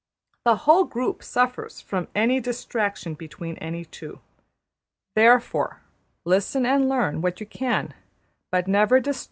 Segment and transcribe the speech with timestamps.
[0.45, 4.19] The whole group suffers from any distraction between any two.
[5.15, 5.81] Therefore
[6.25, 7.93] listen and learn what you can;
[8.51, 9.19] but never disturb or distract.